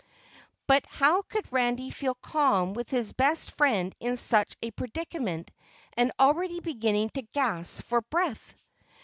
But 0.65 0.83
how 0.87 1.21
could 1.21 1.53
Randy 1.53 1.91
feel 1.91 2.15
calm 2.15 2.73
with 2.73 2.89
his 2.89 3.13
best 3.13 3.51
friend 3.51 3.93
in 3.99 4.17
such 4.17 4.57
a 4.63 4.71
predicament 4.71 5.51
and 5.95 6.11
already 6.19 6.59
beginning 6.59 7.09
to 7.11 7.21
gasp 7.21 7.83
for 7.83 8.01
breath? 8.01 8.55